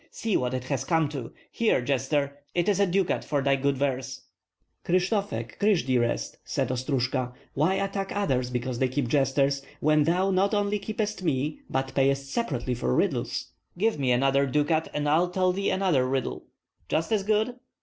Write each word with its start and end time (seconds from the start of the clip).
See 0.09 0.35
what 0.35 0.55
it 0.55 0.63
has 0.63 0.83
come 0.83 1.09
to! 1.09 1.31
Here, 1.51 1.79
jester, 1.79 2.39
is 2.55 2.79
a 2.79 2.87
ducat 2.87 3.23
for 3.23 3.43
thy 3.43 3.55
good 3.55 3.77
verse." 3.77 4.21
"Kryshtofek! 4.83 5.59
Krysh 5.59 5.85
dearest!" 5.85 6.39
said 6.43 6.69
Ostrojka, 6.71 7.33
"why 7.53 7.75
attack 7.75 8.11
others 8.15 8.49
because 8.49 8.79
they 8.79 8.87
keep 8.87 9.07
jesters, 9.07 9.61
when 9.79 10.05
thou 10.05 10.31
not 10.31 10.55
only 10.55 10.79
keepest 10.79 11.21
me, 11.21 11.59
but 11.69 11.93
payest 11.93 12.31
separately 12.31 12.73
for 12.73 12.95
riddles? 12.95 13.49
Give 13.77 13.99
me 13.99 14.11
another 14.11 14.47
ducat 14.47 14.87
and 14.91 15.07
I'll 15.07 15.29
tell 15.29 15.51
thee 15.51 15.69
another 15.69 16.07
riddle." 16.09 16.45
"Just 16.89 17.11
as 17.11 17.21
good?" 17.21 17.59